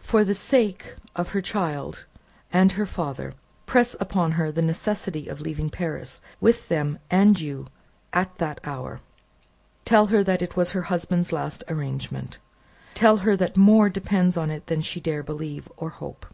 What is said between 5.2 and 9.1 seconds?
of leaving Paris, with them and you, at that hour.